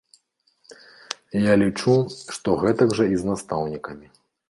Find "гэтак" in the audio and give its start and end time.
2.67-2.89